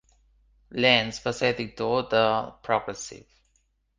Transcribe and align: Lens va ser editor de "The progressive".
Lens 0.85 1.19
va 1.25 1.33
ser 1.41 1.51
editor 1.57 1.93
de 2.13 2.15
"The 2.15 2.23
progressive". 2.69 3.29